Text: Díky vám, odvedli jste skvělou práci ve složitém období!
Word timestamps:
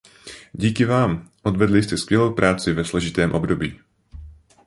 Díky 0.53 0.85
vám, 0.85 1.29
odvedli 1.43 1.83
jste 1.83 1.97
skvělou 1.97 2.33
práci 2.33 2.73
ve 2.73 2.85
složitém 2.85 3.31
období! 3.31 3.79